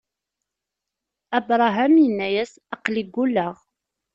[1.37, 3.55] Abṛaham inna-yas: Aql-i ggulleɣ.